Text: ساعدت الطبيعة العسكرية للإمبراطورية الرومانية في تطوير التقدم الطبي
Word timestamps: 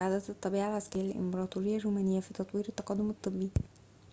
ساعدت 0.01 0.29
الطبيعة 0.29 0.69
العسكرية 0.69 1.03
للإمبراطورية 1.03 1.77
الرومانية 1.77 2.19
في 2.19 2.33
تطوير 2.33 2.65
التقدم 2.69 3.09
الطبي 3.09 3.49